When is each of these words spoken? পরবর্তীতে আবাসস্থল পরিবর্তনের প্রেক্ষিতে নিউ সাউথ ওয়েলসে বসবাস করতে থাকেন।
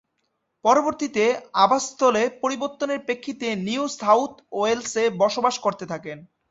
পরবর্তীতে 0.65 1.23
আবাসস্থল 1.55 2.15
পরিবর্তনের 2.41 2.99
প্রেক্ষিতে 2.99 3.47
নিউ 3.67 3.83
সাউথ 3.99 4.31
ওয়েলসে 4.51 5.03
বসবাস 5.21 5.55
করতে 5.59 5.85
থাকেন। 5.85 6.17